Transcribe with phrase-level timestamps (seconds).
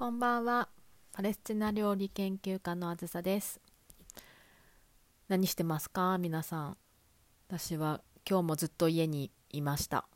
[0.00, 0.70] こんばんは。
[1.12, 3.60] パレスチナ料理研究家のあずさです。
[5.28, 6.16] 何してますか？
[6.16, 6.76] 皆さん。
[7.48, 10.06] 私は今日もずっと家にいました。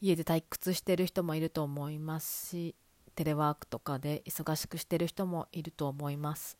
[0.00, 2.74] 家で退屈してる人もいると思いますし、
[3.14, 6.56] テレワークとかで忙しくしてる人もいると思います。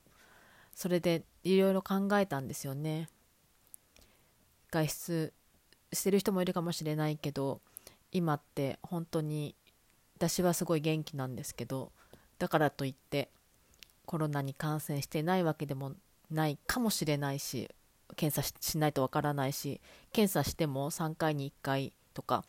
[0.74, 3.08] それでいろいろ考えたんですよね。
[4.70, 5.32] 外出
[5.94, 7.62] してる人もいるかもしれないけど、
[8.12, 9.54] 今って本当に
[10.20, 11.92] 私はすごい元気なんですけど
[12.38, 13.30] だからといって
[14.04, 15.92] コロナに感染してないわけでも
[16.30, 17.70] ないかもしれないし
[18.16, 19.80] 検査しないとわからないし
[20.12, 22.44] 検査しても3回に1回とか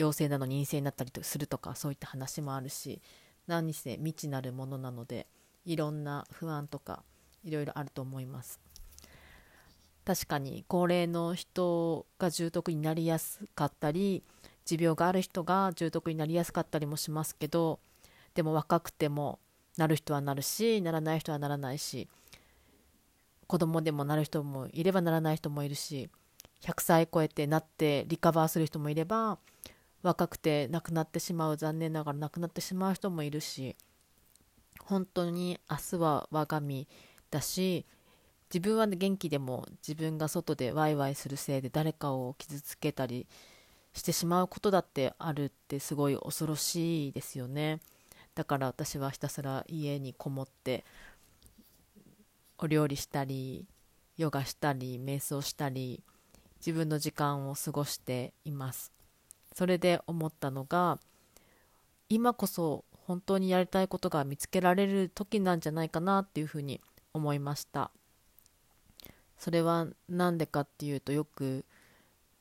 [0.00, 3.00] 陽性なのに陰性になったりするとかそういった話もあるし
[3.46, 5.28] 何にせ未知なるものなので
[5.64, 7.04] いろんな不安とか
[7.44, 8.58] いろいろあると思います。
[10.04, 14.22] 確かに高齢の人が重篤になりやすかったり
[14.68, 17.80] 持病がある人が重篤になりやすかったりもしますけど
[18.34, 19.38] でも若くても
[19.78, 22.06] なる人はなるしならない人はならないし
[23.46, 26.10] 子供でもなる人もいればならない人もいるし
[26.60, 29.38] 100歳超えてなってリカバーする人もいれば
[30.02, 33.74] 若くて亡くなってしまう残念ながら亡くなってしまう人もいるし
[34.84, 36.86] 本当に明日は我が身
[37.30, 37.86] だし
[38.52, 43.26] 自分は元気でも自分が外でワイワイするせいで誰かを傷つけたり
[43.98, 47.80] してしまうことだってあるってすごい恐ろしいですよね。
[48.34, 50.84] だから私はひたすら家にこもって
[52.58, 53.66] お料理したり
[54.16, 56.02] ヨガしたり瞑想したり
[56.58, 58.92] 自分の時間を過ごしています。
[59.54, 60.98] それで思ったのが
[62.08, 66.80] 今こそ本当にやりたいことが見つけられる時なんじゃないかなっていうふうに
[67.12, 67.90] 思いました。
[69.38, 71.64] それは何でかっていうとよく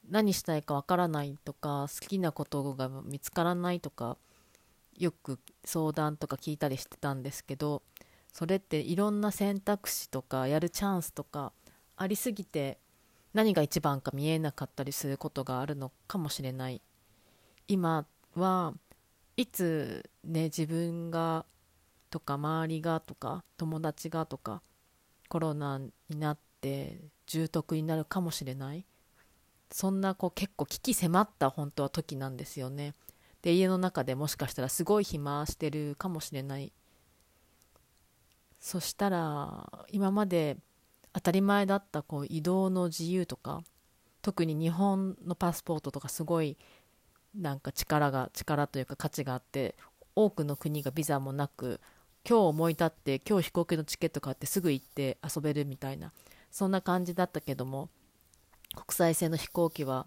[0.09, 4.17] 何したいかわからないとか好きなことが見つからないとか
[4.97, 7.83] よく相談とか聞いたりしてたんですけど
[8.33, 11.51] それっていろんな選択肢とかやるチャンスとか
[11.95, 12.77] ありすぎて
[13.33, 16.81] 何が一番か見えなかったりすることがあるのかもしれない。
[17.67, 18.05] 今
[18.35, 18.73] は
[19.35, 21.45] いつね自分が
[22.09, 24.61] とか周りがとか友達がとか
[25.27, 28.85] コロナになって重篤になるかもしれない。
[29.71, 32.93] そんなこう結構危機迫った本当は時なんですよね。
[33.41, 36.71] で家の中でもしかしたらすごい暇してるかもしれない。
[38.59, 40.57] そしたら今まで
[41.13, 43.63] 当たり前だったこう移動の自由とか
[44.21, 46.57] 特に日本のパスポートとかすごい
[47.35, 49.75] なんか力が力というか価値があって
[50.15, 51.79] 多くの国がビザもなく
[52.27, 56.11] 今日思い立って今日飛行機のチケット買ってすぐ行って遊べるみたいな
[56.51, 57.89] そんな感じだったけども
[58.77, 60.05] 国際線の飛行機は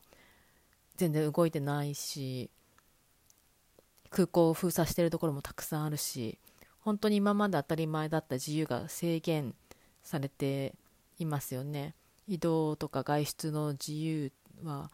[0.96, 2.50] 全然動いてないし
[4.10, 6.38] 空港を封鎖してるところもたくさんあるし
[6.80, 9.54] 本当に今まで当たり前だった自由が制限
[10.02, 10.74] されて
[11.18, 11.94] いますよね。
[12.26, 14.32] 移動とか外出の自由
[14.64, 14.90] は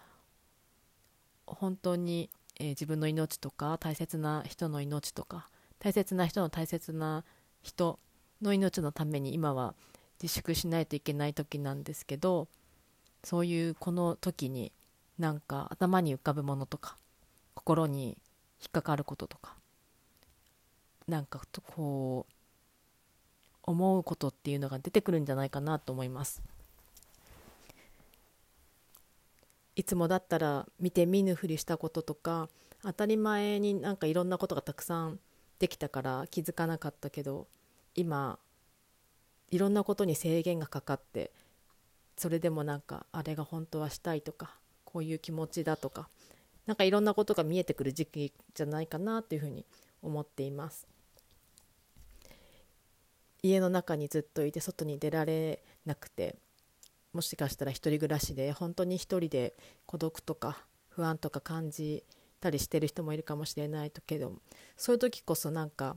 [1.46, 5.48] 本当に、えー、自分の命とか大切な人の命とか
[5.78, 7.24] 大切な人の大切な
[7.62, 8.00] 人
[8.42, 9.74] の命のために今は
[10.20, 12.48] 自粛しないといけない時なんですけど
[13.26, 14.70] そういうこの時に
[15.18, 16.96] なんか頭に浮かぶものとか
[17.54, 18.16] 心に
[18.60, 19.56] 引っかかることとか
[21.08, 21.42] なんか
[21.74, 22.32] こう
[23.64, 26.40] 思うことっていうのが出てくるんじゃないかなと思います。
[29.74, 32.48] いつもだったら見て見ぬふりしたこととか
[32.84, 35.18] 当たり前になんかいろんなことがたくさん
[35.58, 37.48] できたから気づかなかったけど
[37.96, 38.38] 今
[39.50, 41.32] いろんなことに制限がかかって
[42.16, 46.08] それでもなんかあれが本当はしたいとかこういう気持ちだとか
[46.66, 49.64] なんかいろんなことが見えてくる時期じゃないかなというふうに
[50.02, 50.88] 思っています。
[53.42, 56.36] 家の中にずっといて外に出られなくて
[57.12, 59.54] もしかしたら1人暮らしで本当に1人で
[59.86, 62.04] 孤独とか不安とか感じ
[62.40, 64.32] たりしてる人もいるかもしれないけど
[64.76, 65.96] そういう時こそなんか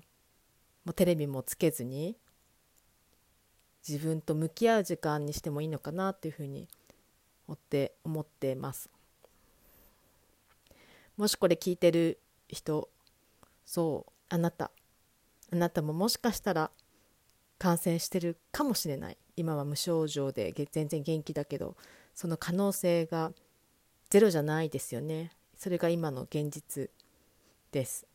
[0.86, 2.18] もうテレビもつけずに
[3.88, 6.68] 自分と向き合う時間にしてもいいのかなっていうふうに
[7.48, 8.90] 思って思ってます。
[11.18, 12.90] もしこれ聞いてる人
[13.66, 14.72] そうあなた。
[15.52, 16.70] あなたももしかしたら
[17.58, 19.18] 感染してるかもしれない。
[19.36, 21.76] 今は無症状で全然元気だけど
[22.14, 23.32] その可能性が
[24.10, 25.32] ゼロじゃないですよね。
[25.58, 26.90] それが今の現実
[27.72, 28.06] です。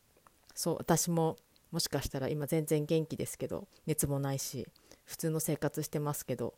[0.55, 1.37] そう私も
[1.73, 4.69] もしかしたら今全然元気ですけど熱もないし
[5.05, 6.55] 普通の生活してますけど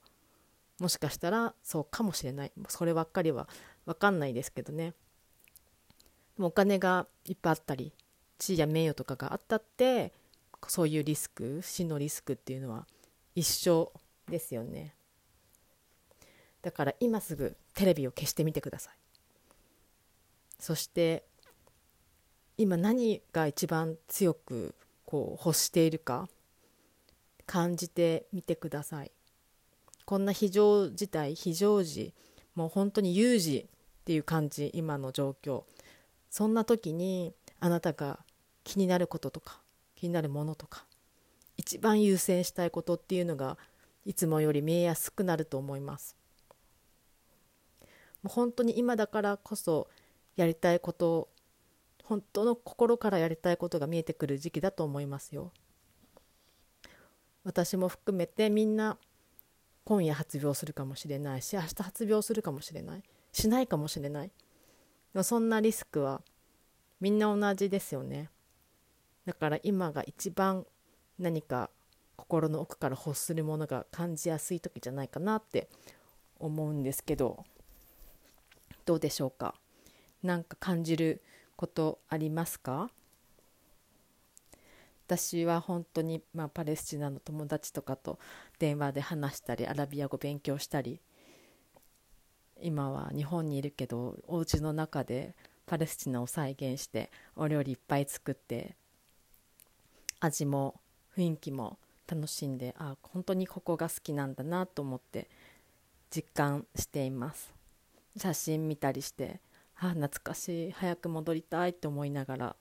[0.79, 2.53] もしかしたらそうかもしれない。
[2.69, 3.49] そればっかりは
[3.87, 4.95] 分かんないですけどね。
[6.39, 7.93] お金がいっぱいあったり
[8.39, 10.13] 地位や名誉とかがあったって
[10.69, 12.87] そういうリスク死のリスクっていうのは
[13.35, 13.93] 一緒
[14.29, 14.95] ですよね。
[16.61, 18.95] だから今すぐテレビを消してみてください。
[20.59, 21.25] そして
[22.59, 26.29] 今何が一番強くこう欲しているか
[27.47, 29.13] 感じてみてください。
[30.05, 32.15] こんな非常事態非常時
[32.55, 35.65] もう本当に有事っていう感じ今の状況。
[36.31, 38.21] そんな時にあなたが
[38.65, 39.61] 気になることとか
[39.95, 40.85] 気になるものとか
[41.57, 43.57] 一番優先したいことっていうのが
[44.05, 46.17] いつもより見えやすくなると思います。
[48.23, 49.89] もう本当に今だからこそ
[50.37, 51.29] やりたいこと
[52.05, 55.53] 本当の心からやりたいことが見えてくる時期だと思いますよ。
[57.47, 58.99] 私も含めてみんな
[59.85, 64.33] 今夜発病するかもしれないし明日発病するかもしれないしないかもしれない。
[65.23, 66.23] そんなリスクは
[67.01, 68.31] みんな同じですよね。
[69.27, 70.67] だから今が一番
[71.21, 71.71] 何か
[72.17, 75.69] 心の奥から欲するものが感じやすい時じゃないかなって
[76.41, 77.45] 思うんですけど
[78.85, 79.55] どうでしょうか？
[80.23, 81.23] 何か感じる
[81.55, 82.91] ことありますか？
[85.07, 88.19] 私は本当に、まあ、パレスチナの友達とかと
[88.59, 91.01] 電話で話したりアラビア語勉強したり
[92.61, 98.75] 今は日本にいるけどお家の中でパレスチナを再現してお料理いっぱい作って
[100.19, 100.81] 味も
[101.17, 105.29] 雰囲気も楽しんであ本当にここが好きなんだなと思って
[106.11, 107.53] 実感しています。
[108.17, 109.41] 写真見たりして
[109.77, 112.57] あ懐かしい早く戻りたいって思いながら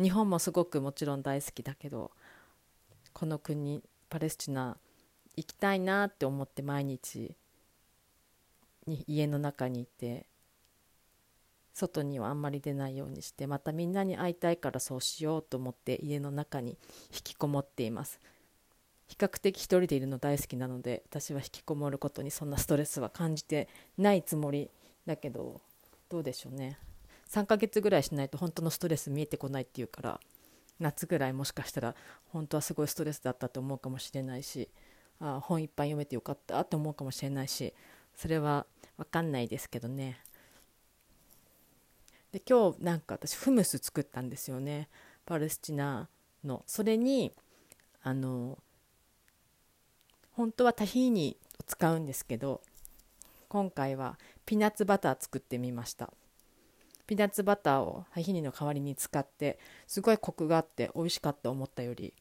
[0.00, 2.10] 日本もすごくもちろん大好きだけど
[3.12, 4.76] この国パレスチナ
[5.36, 7.36] 行きたいなって思って毎日
[8.86, 10.26] に家の中にいて
[11.74, 16.76] 外にはあんまり出ないようにしてまたみんなに会いたいからそうしようと思って家の中に
[17.12, 18.20] 引きこもっています。
[19.08, 23.68] 比較的一人でいるの大好きなので私は引きこもることにそんなストレスは感じて
[23.98, 24.70] ないつもり
[25.04, 25.60] だけど
[26.08, 26.78] どうでしょうね。
[27.32, 30.20] 3ヶ月ぐらいしないと本当のストレス見えてこないっていうから
[30.78, 31.94] 夏ぐらいもしかしたら
[32.26, 34.68] 本当はすごいストレスだったと思うかもしれないし
[35.18, 37.72] あ本いっぱい読めてよかったって思うかもしれないし
[38.14, 38.66] それは
[38.98, 40.20] 分かんないですけどね。
[42.32, 44.88] で今日なんか私フムス作ったんですよね。
[45.24, 46.08] パレスチナ
[46.44, 46.62] の。
[46.66, 47.32] それに
[48.02, 48.58] あの
[50.32, 52.60] 本当はタヒーニを使うんですけど
[53.48, 56.12] 今回はピーナッツバター作ってみました。
[57.06, 62.14] ピーナッツバターをハヒニの代わりに使ってすごいコクがあって美味しかった思ったより。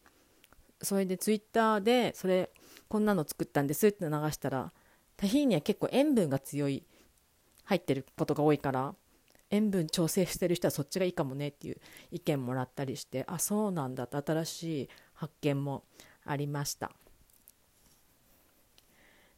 [0.82, 2.50] それでツイッターでそれ
[2.88, 4.72] こんなの作ったんですって流したら
[5.16, 6.84] タヒーニは結構塩分が強い
[7.66, 8.96] 入ってることが多いから
[9.52, 11.78] 塩分調整してる人はそっちがいいかもねっていう
[12.10, 15.84] 意見もらったりしてあそうなんだと新しい発見も
[16.26, 16.92] ありました。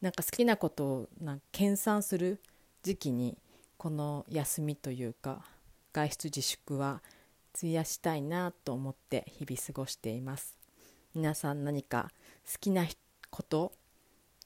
[0.02, 2.42] なんか好きなことをなん研鑽する
[2.84, 3.38] 時期に
[3.84, 5.44] この休みというか
[5.92, 7.04] 外出自粛は
[7.54, 10.58] 費やしたいなと思って日々過ごしています。
[11.14, 12.10] 皆さん何か
[12.50, 12.86] 好きな
[13.30, 13.74] こと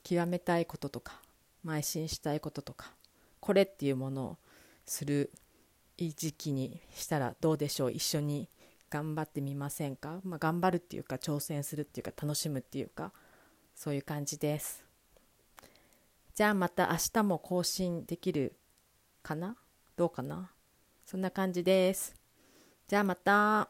[0.01, 1.22] 極めたいこととか
[1.63, 2.95] 邁進したいこととか
[3.39, 4.38] これっていうものを
[4.88, 5.30] する
[6.00, 7.92] いい時期にしたらどうでしょう？
[7.92, 8.50] 一緒に
[8.89, 13.13] 頑張ってみませんか、まあ、頑張るっていうか挑戦するっていうか楽しむっていうか
[13.75, 14.84] そういう感じです。
[16.34, 18.56] じゃあまた明日も更新できる
[19.27, 19.57] かな？
[19.98, 20.50] どうかな？
[21.05, 22.15] そんな感じです。
[22.88, 23.67] じゃあまた。